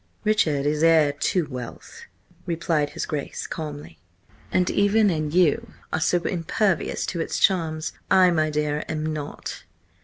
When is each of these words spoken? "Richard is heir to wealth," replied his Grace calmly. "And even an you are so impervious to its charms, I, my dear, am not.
"Richard 0.23 0.65
is 0.65 0.81
heir 0.81 1.11
to 1.11 1.45
wealth," 1.47 2.05
replied 2.47 2.89
his 2.89 3.05
Grace 3.05 3.45
calmly. 3.45 3.99
"And 4.51 4.67
even 4.71 5.11
an 5.11 5.29
you 5.29 5.73
are 5.93 5.99
so 6.01 6.17
impervious 6.23 7.05
to 7.05 7.19
its 7.19 7.37
charms, 7.37 7.93
I, 8.09 8.31
my 8.31 8.49
dear, 8.49 8.83
am 8.89 9.05
not. 9.05 9.63